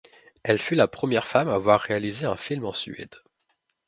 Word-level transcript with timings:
Elle 0.41 0.57
fut 0.57 0.73
la 0.73 0.87
première 0.87 1.27
femme 1.27 1.47
à 1.47 1.53
avoir 1.53 1.79
réalisé 1.79 2.25
un 2.25 2.35
film 2.35 2.65
en 2.65 2.73
Suède. 2.73 3.13